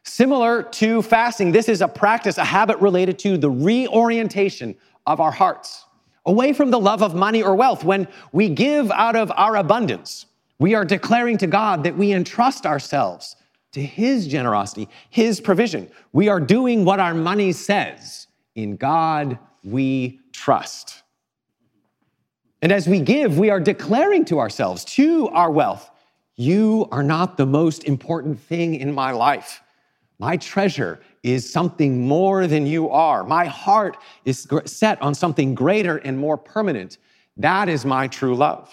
Similar 0.02 0.62
to 0.62 1.00
fasting, 1.00 1.52
this 1.52 1.68
is 1.68 1.80
a 1.80 1.88
practice, 1.88 2.36
a 2.36 2.44
habit 2.44 2.78
related 2.78 3.18
to 3.20 3.38
the 3.38 3.50
reorientation 3.50 4.76
of 5.06 5.20
our 5.20 5.30
hearts 5.30 5.86
away 6.26 6.52
from 6.52 6.70
the 6.70 6.80
love 6.80 7.02
of 7.02 7.14
money 7.14 7.42
or 7.42 7.54
wealth. 7.54 7.84
When 7.84 8.08
we 8.32 8.48
give 8.48 8.90
out 8.90 9.16
of 9.16 9.32
our 9.34 9.56
abundance, 9.56 10.26
we 10.58 10.74
are 10.74 10.84
declaring 10.84 11.38
to 11.38 11.46
God 11.46 11.84
that 11.84 11.96
we 11.96 12.12
entrust 12.12 12.66
ourselves 12.66 13.36
to 13.72 13.82
His 13.82 14.26
generosity, 14.26 14.88
His 15.10 15.40
provision. 15.40 15.90
We 16.12 16.28
are 16.28 16.40
doing 16.40 16.84
what 16.84 17.00
our 17.00 17.14
money 17.14 17.52
says. 17.52 18.28
In 18.54 18.76
God 18.76 19.38
we 19.64 20.20
trust. 20.32 21.02
And 22.62 22.70
as 22.70 22.88
we 22.88 23.00
give, 23.00 23.38
we 23.38 23.50
are 23.50 23.60
declaring 23.60 24.24
to 24.26 24.38
ourselves, 24.38 24.84
to 24.86 25.28
our 25.28 25.50
wealth, 25.50 25.90
you 26.36 26.88
are 26.90 27.02
not 27.02 27.36
the 27.36 27.46
most 27.46 27.84
important 27.84 28.40
thing 28.40 28.76
in 28.76 28.92
my 28.92 29.10
life. 29.10 29.60
My 30.18 30.36
treasure 30.36 31.00
is 31.22 31.50
something 31.50 32.06
more 32.06 32.46
than 32.46 32.66
you 32.66 32.90
are. 32.90 33.24
My 33.24 33.46
heart 33.46 33.96
is 34.24 34.46
set 34.64 35.00
on 35.02 35.14
something 35.14 35.54
greater 35.54 35.96
and 35.98 36.16
more 36.16 36.36
permanent. 36.36 36.98
That 37.36 37.68
is 37.68 37.84
my 37.84 38.08
true 38.08 38.36
love. 38.36 38.72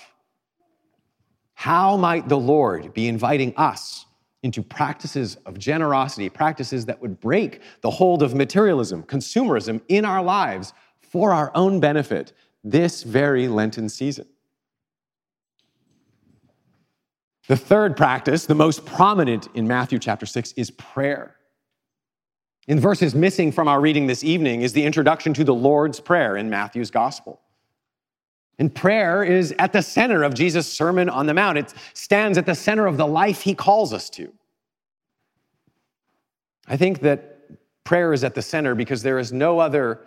How 1.62 1.96
might 1.96 2.28
the 2.28 2.40
Lord 2.40 2.92
be 2.92 3.08
inviting 3.08 3.54
us 3.56 4.08
into 4.42 4.64
practices 4.64 5.36
of 5.46 5.60
generosity, 5.60 6.28
practices 6.28 6.88
that 6.88 7.00
would 7.00 7.20
break 7.20 7.62
the 7.82 7.92
hold 7.92 8.24
of 8.24 8.34
materialism, 8.34 9.04
consumerism 9.04 9.80
in 9.88 10.04
our 10.04 10.24
lives 10.24 10.74
for 11.02 11.32
our 11.32 11.52
own 11.54 11.80
benefit, 11.80 12.34
this 12.64 13.04
very 13.04 13.48
Lenten 13.48 13.90
season. 13.90 14.26
The 17.48 17.58
third 17.58 17.96
practice, 17.96 18.48
the 18.48 18.56
most 18.56 18.84
prominent 18.84 19.48
in 19.54 19.68
Matthew 19.68 20.00
chapter 20.00 20.26
6, 20.26 20.54
is 20.54 20.72
prayer. 20.72 21.36
In 22.68 22.80
verses 22.80 23.14
missing 23.14 23.52
from 23.52 23.68
our 23.68 23.80
reading 23.80 24.08
this 24.08 24.24
evening 24.24 24.64
is 24.64 24.74
the 24.74 24.84
introduction 24.84 25.32
to 25.36 25.44
the 25.44 25.54
Lord's 25.54 26.00
Prayer 26.00 26.38
in 26.38 26.50
Matthew's 26.50 26.90
Gospel. 26.90 27.40
And 28.62 28.72
prayer 28.72 29.24
is 29.24 29.56
at 29.58 29.74
the 29.74 29.82
center 29.82 30.22
of 30.22 30.36
Jesus' 30.36 30.72
Sermon 30.72 31.10
on 31.10 31.26
the 31.26 31.34
Mount. 31.34 31.58
It 31.58 31.74
stands 31.96 32.38
at 32.38 32.46
the 32.46 32.54
center 32.54 32.86
of 32.86 32.96
the 32.96 33.08
life 33.08 33.42
he 33.42 33.56
calls 33.56 33.92
us 33.92 34.08
to. 34.12 34.32
I 36.68 36.78
think 36.78 37.00
that 37.00 37.40
prayer 37.86 38.14
is 38.14 38.24
at 38.24 38.36
the 38.36 38.44
center 38.44 38.76
because 38.76 39.02
there 39.02 39.18
is 39.18 39.34
no 39.34 39.58
other 39.58 40.02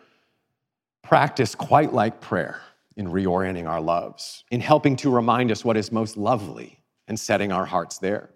practice 1.02 1.56
quite 1.56 1.92
like 1.92 2.20
prayer 2.20 2.60
in 2.96 3.08
reorienting 3.08 3.68
our 3.68 3.80
loves, 3.80 4.44
in 4.52 4.60
helping 4.60 4.94
to 4.98 5.10
remind 5.10 5.50
us 5.50 5.64
what 5.64 5.76
is 5.76 5.90
most 5.90 6.16
lovely 6.16 6.78
and 7.08 7.18
setting 7.18 7.50
our 7.50 7.64
hearts 7.64 7.98
there. 7.98 8.30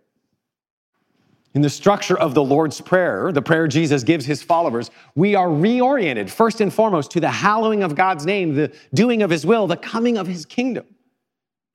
In 1.58 1.62
the 1.62 1.68
structure 1.68 2.16
of 2.16 2.34
the 2.34 2.44
Lord's 2.44 2.80
Prayer, 2.80 3.32
the 3.32 3.42
prayer 3.42 3.66
Jesus 3.66 4.04
gives 4.04 4.24
his 4.24 4.44
followers, 4.44 4.92
we 5.16 5.34
are 5.34 5.48
reoriented 5.48 6.30
first 6.30 6.60
and 6.60 6.72
foremost 6.72 7.10
to 7.10 7.20
the 7.20 7.32
hallowing 7.32 7.82
of 7.82 7.96
God's 7.96 8.24
name, 8.24 8.54
the 8.54 8.72
doing 8.94 9.22
of 9.22 9.30
his 9.30 9.44
will, 9.44 9.66
the 9.66 9.76
coming 9.76 10.18
of 10.18 10.28
his 10.28 10.46
kingdom. 10.46 10.86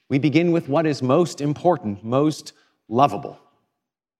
We 0.08 0.20
begin 0.20 0.54
with 0.54 0.70
what 0.70 0.86
is 0.86 1.04
most 1.04 1.42
important, 1.42 2.02
most 2.02 2.54
lovable. 2.88 3.38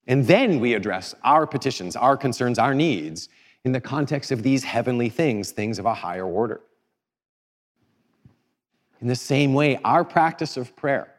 And 0.06 0.28
then 0.28 0.60
we 0.60 0.74
address 0.74 1.16
our 1.24 1.48
petitions, 1.48 1.96
our 1.96 2.18
concerns, 2.18 2.60
our 2.60 2.74
needs 2.74 3.30
in 3.64 3.72
the 3.72 3.80
context 3.80 4.34
of 4.34 4.44
these 4.44 4.66
heavenly 4.66 5.08
things, 5.08 5.52
things 5.52 5.80
of 5.80 5.86
a 5.86 5.94
higher 5.94 6.26
order. 6.26 6.60
In 9.00 9.08
the 9.08 9.16
same 9.16 9.54
way, 9.54 9.80
our 9.86 10.04
practice 10.04 10.58
of 10.58 10.76
prayer, 10.76 11.14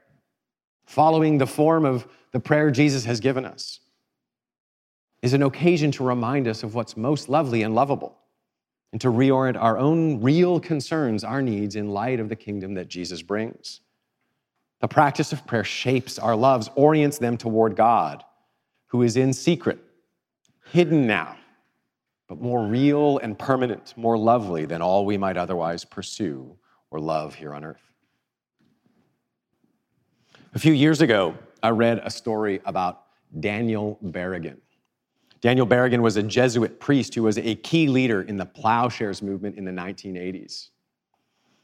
following 0.85 1.39
the 1.39 1.47
form 1.47 1.87
of 1.87 2.07
the 2.33 2.41
prayer 2.41 2.71
Jesus 2.71 3.07
has 3.07 3.21
given 3.21 3.47
us, 3.47 3.81
is 5.25 5.33
an 5.33 5.43
occasion 5.43 5.91
to 5.91 6.05
remind 6.05 6.47
us 6.47 6.63
of 6.63 6.75
what's 6.75 6.99
most 6.99 7.31
lovely 7.31 7.63
and 7.63 7.75
lovable 7.75 8.15
and 8.93 9.01
to 9.01 9.09
reorient 9.09 9.57
our 9.59 9.79
own 9.79 10.21
real 10.21 10.61
concerns, 10.61 11.25
our 11.25 11.41
needs 11.41 11.77
in 11.77 11.89
light 11.89 12.21
of 12.21 12.29
the 12.29 12.37
kingdom 12.37 12.75
that 12.75 12.89
Jesus 12.89 13.23
brings. 13.23 13.81
The 14.83 14.87
practice 14.87 15.33
of 15.33 15.47
prayer 15.47 15.65
shapes 15.65 16.19
our 16.19 16.37
loves, 16.37 16.69
orients 16.75 17.17
them 17.17 17.39
toward 17.39 17.75
God, 17.75 18.23
who 18.89 19.01
is 19.01 19.17
in 19.17 19.33
secret, 19.33 19.79
hidden 20.73 21.07
now, 21.07 21.39
but 22.29 22.39
more 22.39 22.67
real 22.67 23.17
and 23.17 23.39
permanent, 23.39 23.95
more 23.97 24.19
lovely 24.19 24.67
than 24.67 24.83
all 24.83 25.07
we 25.07 25.17
might 25.17 25.39
otherwise 25.39 25.87
pursue 25.87 26.55
or 26.91 27.01
love 27.01 27.35
here 27.35 27.55
on 27.55 27.65
earth. 27.65 27.95
A 30.53 30.59
few 30.59 30.75
years 30.75 31.01
ago, 31.01 31.35
I 31.63 31.71
read 31.71 32.03
a 32.05 32.11
story 32.11 32.61
about 32.67 33.05
Daniel 33.41 33.99
Berrigan. 34.05 34.59
Daniel 35.45 35.67
Berrigan 35.67 36.01
was 36.01 36.17
a 36.17 36.23
Jesuit 36.23 36.81
priest 36.81 37.15
who 37.15 37.23
was 37.23 37.37
a 37.37 37.55
key 37.57 37.87
leader 37.87 38.23
in 38.23 38.39
the 38.39 38.47
plowshares 38.47 39.21
movement 39.21 39.59
in 39.59 39.67
the 39.67 39.71
1980s. 39.71 40.71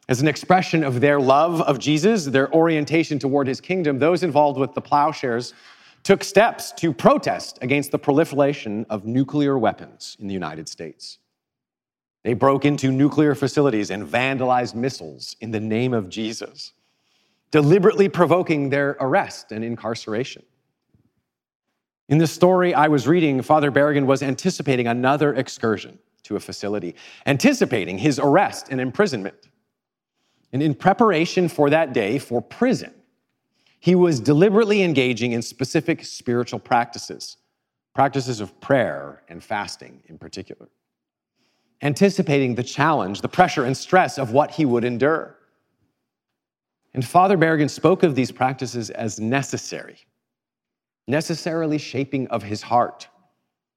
As 0.06 0.20
an 0.20 0.28
expression 0.28 0.84
of 0.84 1.00
their 1.00 1.18
love 1.18 1.62
of 1.62 1.78
Jesus, 1.78 2.26
their 2.26 2.52
orientation 2.52 3.18
toward 3.18 3.46
his 3.46 3.58
kingdom, 3.58 3.98
those 3.98 4.22
involved 4.22 4.58
with 4.58 4.74
the 4.74 4.82
plowshares 4.82 5.54
took 6.02 6.22
steps 6.22 6.72
to 6.72 6.92
protest 6.92 7.58
against 7.62 7.90
the 7.90 7.98
proliferation 7.98 8.84
of 8.90 9.06
nuclear 9.06 9.58
weapons 9.58 10.14
in 10.20 10.26
the 10.26 10.34
United 10.34 10.68
States. 10.68 11.16
They 12.22 12.34
broke 12.34 12.66
into 12.66 12.92
nuclear 12.92 13.34
facilities 13.34 13.90
and 13.90 14.06
vandalized 14.06 14.74
missiles 14.74 15.36
in 15.40 15.52
the 15.52 15.60
name 15.60 15.94
of 15.94 16.10
Jesus, 16.10 16.74
deliberately 17.50 18.10
provoking 18.10 18.68
their 18.68 18.98
arrest 19.00 19.52
and 19.52 19.64
incarceration. 19.64 20.42
In 22.10 22.18
the 22.18 22.26
story 22.26 22.74
I 22.74 22.88
was 22.88 23.06
reading, 23.06 23.40
Father 23.40 23.70
Berrigan 23.70 24.04
was 24.04 24.20
anticipating 24.20 24.88
another 24.88 25.32
excursion 25.32 25.96
to 26.24 26.34
a 26.34 26.40
facility, 26.40 26.96
anticipating 27.24 27.98
his 27.98 28.18
arrest 28.18 28.66
and 28.68 28.80
imprisonment. 28.80 29.36
And 30.52 30.60
in 30.60 30.74
preparation 30.74 31.48
for 31.48 31.70
that 31.70 31.92
day, 31.92 32.18
for 32.18 32.42
prison, 32.42 32.92
he 33.78 33.94
was 33.94 34.18
deliberately 34.18 34.82
engaging 34.82 35.30
in 35.32 35.40
specific 35.40 36.04
spiritual 36.04 36.58
practices, 36.58 37.36
practices 37.94 38.40
of 38.40 38.60
prayer 38.60 39.22
and 39.28 39.42
fasting 39.42 40.02
in 40.06 40.18
particular, 40.18 40.68
anticipating 41.80 42.56
the 42.56 42.64
challenge, 42.64 43.20
the 43.20 43.28
pressure, 43.28 43.64
and 43.64 43.76
stress 43.76 44.18
of 44.18 44.32
what 44.32 44.50
he 44.50 44.64
would 44.64 44.82
endure. 44.82 45.36
And 46.92 47.04
Father 47.04 47.38
Berrigan 47.38 47.70
spoke 47.70 48.02
of 48.02 48.16
these 48.16 48.32
practices 48.32 48.90
as 48.90 49.20
necessary 49.20 49.98
necessarily 51.10 51.78
shaping 51.78 52.26
of 52.28 52.42
his 52.42 52.62
heart, 52.62 53.08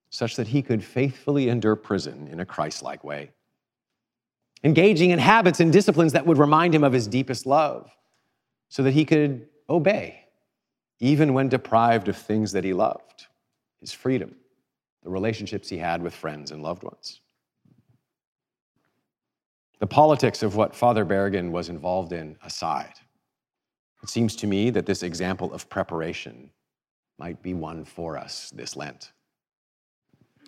such 0.09 0.35
that 0.35 0.47
he 0.47 0.61
could 0.61 0.83
faithfully 0.83 1.49
endure 1.49 1.75
prison 1.75 2.27
in 2.31 2.39
a 2.39 2.45
Christ 2.45 2.83
like 2.83 3.03
way. 3.03 3.31
Engaging 4.63 5.09
in 5.09 5.19
habits 5.19 5.59
and 5.59 5.73
disciplines 5.73 6.13
that 6.13 6.25
would 6.25 6.37
remind 6.37 6.73
him 6.73 6.83
of 6.83 6.93
his 6.93 7.07
deepest 7.07 7.45
love, 7.45 7.91
so 8.69 8.83
that 8.83 8.93
he 8.93 9.05
could 9.05 9.47
obey, 9.69 10.19
even 10.99 11.33
when 11.33 11.49
deprived 11.49 12.07
of 12.07 12.15
things 12.15 12.51
that 12.53 12.63
he 12.63 12.73
loved 12.73 13.27
his 13.81 13.91
freedom, 13.91 14.35
the 15.03 15.09
relationships 15.09 15.67
he 15.67 15.77
had 15.77 16.01
with 16.01 16.13
friends 16.15 16.51
and 16.51 16.63
loved 16.63 16.83
ones. 16.83 17.19
The 19.79 19.87
politics 19.87 20.43
of 20.43 20.55
what 20.55 20.73
Father 20.73 21.03
Berrigan 21.03 21.51
was 21.51 21.67
involved 21.67 22.13
in 22.13 22.37
aside, 22.41 22.93
it 24.01 24.09
seems 24.09 24.35
to 24.37 24.47
me 24.47 24.69
that 24.69 24.85
this 24.85 25.01
example 25.01 25.53
of 25.53 25.69
preparation 25.69 26.49
might 27.17 27.41
be 27.41 27.53
one 27.53 27.85
for 27.85 28.17
us 28.17 28.51
this 28.55 28.75
Lent. 28.75 29.11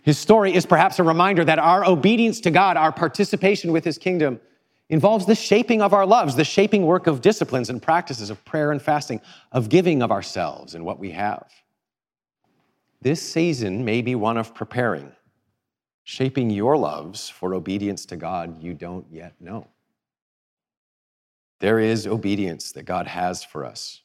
His 0.03 0.19
story 0.19 0.53
is 0.53 0.65
perhaps 0.65 0.99
a 0.99 1.03
reminder 1.03 1.43
that 1.45 1.57
our 1.57 1.83
obedience 1.83 2.39
to 2.41 2.51
God, 2.51 2.77
our 2.77 2.91
participation 2.91 3.71
with 3.71 3.83
His 3.83 3.97
kingdom, 3.97 4.39
involves 4.89 5.25
the 5.25 5.33
shaping 5.33 5.81
of 5.81 5.93
our 5.93 6.05
loves, 6.05 6.35
the 6.35 6.43
shaping 6.43 6.85
work 6.85 7.07
of 7.07 7.21
disciplines 7.21 7.71
and 7.71 7.81
practices 7.81 8.29
of 8.29 8.43
prayer 8.45 8.71
and 8.71 8.81
fasting, 8.81 9.19
of 9.51 9.67
giving 9.67 10.03
of 10.03 10.11
ourselves 10.11 10.75
and 10.75 10.85
what 10.85 10.99
we 10.99 11.09
have. 11.09 11.51
This 13.01 13.21
season 13.21 13.83
may 13.83 14.01
be 14.03 14.13
one 14.13 14.37
of 14.37 14.53
preparing, 14.53 15.11
shaping 16.03 16.51
your 16.51 16.77
loves 16.77 17.27
for 17.27 17.55
obedience 17.55 18.05
to 18.07 18.15
God 18.15 18.61
you 18.61 18.75
don't 18.75 19.07
yet 19.11 19.33
know. 19.39 19.67
There 21.59 21.79
is 21.79 22.05
obedience 22.05 22.73
that 22.73 22.83
God 22.83 23.07
has 23.07 23.43
for 23.43 23.65
us 23.65 24.01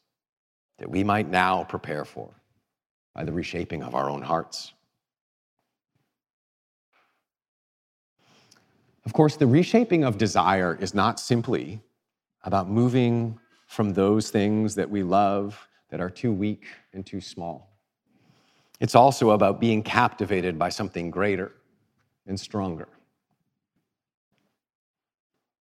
that 0.78 0.90
we 0.90 1.04
might 1.04 1.28
now 1.28 1.64
prepare 1.64 2.06
for 2.06 2.39
by 3.14 3.24
the 3.24 3.32
reshaping 3.32 3.82
of 3.82 3.94
our 3.94 4.08
own 4.08 4.22
hearts. 4.22 4.72
Of 9.04 9.12
course, 9.12 9.36
the 9.36 9.46
reshaping 9.46 10.04
of 10.04 10.18
desire 10.18 10.78
is 10.80 10.94
not 10.94 11.18
simply 11.18 11.80
about 12.44 12.68
moving 12.68 13.38
from 13.66 13.92
those 13.92 14.30
things 14.30 14.74
that 14.74 14.88
we 14.88 15.02
love 15.02 15.68
that 15.90 16.00
are 16.00 16.10
too 16.10 16.32
weak 16.32 16.66
and 16.92 17.04
too 17.04 17.20
small. 17.20 17.70
It's 18.78 18.94
also 18.94 19.30
about 19.30 19.60
being 19.60 19.82
captivated 19.82 20.58
by 20.58 20.68
something 20.68 21.10
greater 21.10 21.52
and 22.26 22.38
stronger. 22.38 22.88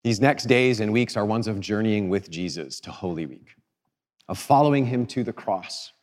These 0.04 0.20
next 0.20 0.46
days 0.46 0.80
and 0.80 0.92
weeks 0.92 1.16
are 1.16 1.26
ones 1.26 1.48
of 1.48 1.60
journeying 1.60 2.10
with 2.10 2.30
Jesus 2.30 2.80
to 2.82 2.92
Holy 2.92 3.26
Week, 3.26 3.56
of 4.28 4.40
following 4.40 4.86
him 4.86 5.06
to 5.08 5.24
the 5.24 5.34
cross 5.34 5.94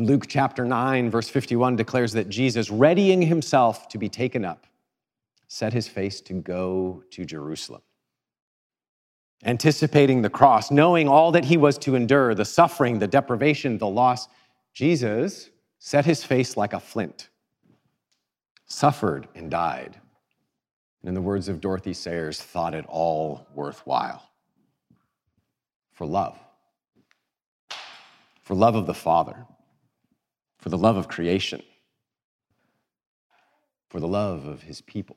and 0.00 0.08
Luke 0.08 0.24
chapter 0.26 0.64
9, 0.64 1.10
verse 1.10 1.28
51 1.28 1.76
declares 1.76 2.14
that 2.14 2.30
Jesus, 2.30 2.70
readying 2.70 3.20
himself 3.20 3.86
to 3.90 3.98
be 3.98 4.08
taken 4.08 4.46
up, 4.46 4.66
set 5.46 5.74
his 5.74 5.88
face 5.88 6.22
to 6.22 6.32
go 6.32 7.04
to 7.10 7.26
Jerusalem. 7.26 7.82
Anticipating 9.44 10.22
the 10.22 10.30
cross, 10.30 10.70
knowing 10.70 11.06
all 11.06 11.32
that 11.32 11.44
he 11.44 11.58
was 11.58 11.76
to 11.76 11.96
endure, 11.96 12.34
the 12.34 12.46
suffering, 12.46 12.98
the 12.98 13.06
deprivation, 13.06 13.76
the 13.76 13.86
loss, 13.86 14.26
Jesus 14.72 15.50
set 15.78 16.06
his 16.06 16.24
face 16.24 16.56
like 16.56 16.72
a 16.72 16.80
flint, 16.80 17.28
suffered 18.64 19.28
and 19.34 19.50
died. 19.50 20.00
And 21.02 21.10
in 21.10 21.14
the 21.14 21.20
words 21.20 21.46
of 21.46 21.60
Dorothy 21.60 21.92
Sayers, 21.92 22.40
thought 22.40 22.72
it 22.72 22.86
all 22.88 23.46
worthwhile 23.54 24.22
for 25.92 26.06
love, 26.06 26.38
for 28.40 28.54
love 28.54 28.74
of 28.74 28.86
the 28.86 28.94
Father 28.94 29.44
for 30.60 30.68
the 30.68 30.78
love 30.78 30.96
of 30.96 31.08
creation, 31.08 31.62
for 33.88 33.98
the 33.98 34.08
love 34.08 34.46
of 34.46 34.62
his 34.62 34.80
people. 34.80 35.16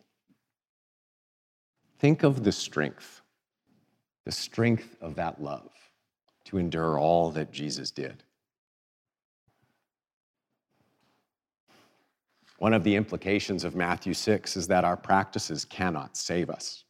Think 1.99 2.23
of 2.23 2.43
the 2.43 2.51
strength, 2.51 3.21
the 4.25 4.31
strength 4.31 4.95
of 5.01 5.15
that 5.15 5.41
love 5.41 5.69
to 6.45 6.57
endure 6.57 6.97
all 6.97 7.31
that 7.31 7.51
Jesus 7.51 7.91
did. 7.91 8.23
One 12.57 12.73
of 12.73 12.83
the 12.83 12.95
implications 12.95 13.65
of 13.65 13.75
Matthew 13.75 14.13
6 14.13 14.55
is 14.55 14.67
that 14.67 14.85
our 14.85 14.95
practices 14.95 15.65
cannot 15.65 16.15
save 16.15 16.49
us. 16.49 16.85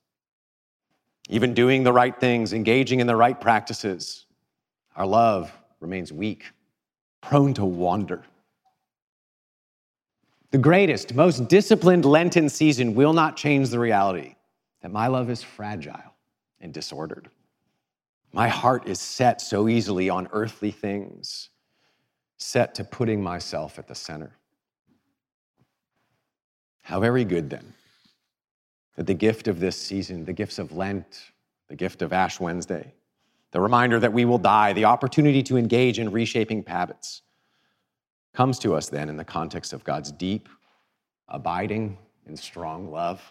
Even 1.29 1.53
doing 1.53 1.83
the 1.83 1.93
right 1.93 2.19
things, 2.19 2.53
engaging 2.53 2.99
in 2.99 3.07
the 3.07 3.15
right 3.15 3.39
practices, 3.39 4.25
our 4.95 5.07
love 5.07 5.51
remains 5.79 6.11
weak, 6.11 6.45
prone 7.21 7.53
to 7.55 7.65
wander. 7.65 8.23
The 10.53 10.59
greatest, 10.59 11.15
most 11.15 11.47
disciplined 11.47 12.05
Lenten 12.05 12.47
season 12.47 12.93
will 12.93 13.13
not 13.13 13.35
change 13.35 13.71
the 13.71 13.79
reality 13.79 14.35
that 14.83 14.91
my 14.91 15.07
love 15.07 15.31
is 15.31 15.41
fragile 15.41 16.13
and 16.61 16.71
disordered. 16.71 17.27
My 18.33 18.49
heart 18.49 18.87
is 18.87 18.99
set 18.99 19.41
so 19.41 19.67
easily 19.67 20.11
on 20.11 20.29
earthly 20.31 20.69
things, 20.69 21.49
set 22.37 22.75
to 22.75 22.83
putting 22.83 23.19
myself 23.19 23.79
at 23.79 23.87
the 23.87 23.95
center. 23.95 24.33
How 26.83 26.99
very 26.99 27.25
good 27.25 27.49
then 27.49 27.73
that 28.95 29.07
the 29.07 29.15
gift 29.15 29.47
of 29.47 29.59
this 29.59 29.75
season, 29.75 30.23
the 30.23 30.33
gifts 30.33 30.59
of 30.59 30.71
Lent, 30.71 31.31
the 31.67 31.75
gift 31.75 32.03
of 32.03 32.13
Ash 32.13 32.39
Wednesday, 32.39 32.93
the 33.53 33.59
reminder 33.59 33.99
that 33.99 34.13
we 34.13 34.23
will 34.23 34.37
die, 34.37 34.73
the 34.73 34.85
opportunity 34.85 35.41
to 35.41 35.57
engage 35.57 35.97
in 35.97 36.11
reshaping 36.11 36.63
habits, 36.67 37.23
comes 38.33 38.59
to 38.59 38.75
us 38.75 38.89
then 38.89 39.09
in 39.09 39.17
the 39.17 39.25
context 39.25 39.73
of 39.73 39.83
God's 39.83 40.11
deep, 40.11 40.49
abiding, 41.27 41.97
and 42.25 42.37
strong 42.37 42.91
love. 42.91 43.21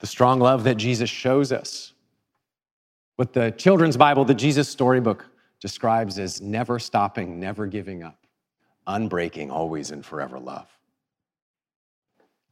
The 0.00 0.06
strong 0.06 0.40
love 0.40 0.64
that 0.64 0.76
Jesus 0.76 1.08
shows 1.08 1.52
us. 1.52 1.92
What 3.16 3.32
the 3.32 3.52
children's 3.52 3.96
Bible, 3.96 4.24
the 4.24 4.34
Jesus 4.34 4.68
storybook, 4.68 5.26
describes 5.60 6.18
as 6.18 6.40
never 6.40 6.78
stopping, 6.78 7.38
never 7.38 7.66
giving 7.66 8.02
up, 8.02 8.26
unbreaking, 8.88 9.50
always 9.50 9.92
and 9.92 10.04
forever 10.04 10.40
love. 10.40 10.66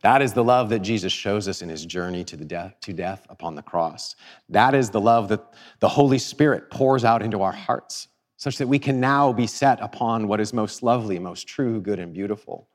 That 0.02 0.22
is 0.22 0.33
the 0.33 0.44
love 0.44 0.70
that 0.70 0.78
Jesus 0.78 1.12
shows 1.12 1.48
us 1.48 1.61
in 1.61 1.68
his 1.68 1.85
journey 1.85 2.24
to, 2.24 2.37
the 2.37 2.44
death, 2.44 2.74
to 2.83 2.92
death 2.92 3.26
upon 3.28 3.54
the 3.54 3.62
cross. 3.62 4.16
That 4.48 4.74
is 4.74 4.90
the 4.90 5.00
love 5.00 5.28
that 5.28 5.44
the 5.80 5.88
Holy 5.88 6.18
Spirit 6.18 6.70
pours 6.70 7.04
out 7.04 7.20
into 7.20 7.42
our 7.42 7.52
hearts, 7.52 8.09
such 8.40 8.57
that 8.57 8.66
we 8.66 8.79
can 8.79 8.98
now 8.98 9.35
be 9.35 9.46
set 9.46 9.79
upon 9.83 10.26
what 10.26 10.40
is 10.40 10.55
most 10.55 10.83
lovely, 10.83 11.18
most 11.18 11.46
true, 11.46 11.79
good, 11.79 11.98
and 11.98 12.14
beautiful, 12.14 12.66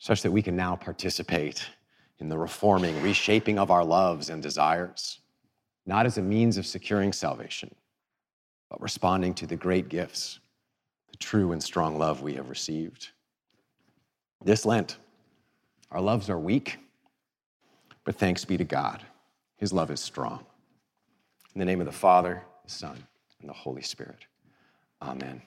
such 0.00 0.20
that 0.20 0.32
we 0.32 0.42
can 0.42 0.56
now 0.56 0.74
participate 0.74 1.64
in 2.18 2.28
the 2.28 2.36
reforming, 2.36 3.00
reshaping 3.00 3.56
of 3.56 3.70
our 3.70 3.84
loves 3.84 4.30
and 4.30 4.42
desires, 4.42 5.20
not 5.86 6.06
as 6.06 6.18
a 6.18 6.22
means 6.22 6.56
of 6.56 6.66
securing 6.66 7.12
salvation, 7.12 7.72
but 8.68 8.82
responding 8.82 9.32
to 9.32 9.46
the 9.46 9.54
great 9.54 9.88
gifts, 9.88 10.40
the 11.08 11.16
true 11.18 11.52
and 11.52 11.62
strong 11.62 11.96
love 11.96 12.20
we 12.20 12.34
have 12.34 12.48
received. 12.48 13.10
This 14.44 14.66
Lent, 14.66 14.96
our 15.92 16.00
loves 16.00 16.28
are 16.28 16.38
weak, 16.38 16.78
but 18.02 18.16
thanks 18.16 18.44
be 18.44 18.56
to 18.56 18.64
God. 18.64 19.04
His 19.56 19.72
love 19.72 19.92
is 19.92 20.00
strong. 20.00 20.44
In 21.54 21.60
the 21.60 21.64
name 21.64 21.78
of 21.78 21.86
the 21.86 21.92
Father, 21.92 22.42
the 22.64 22.72
Son, 22.72 23.06
and 23.40 23.48
the 23.48 23.54
Holy 23.54 23.82
Spirit. 23.82 24.26
Amen. 25.04 25.42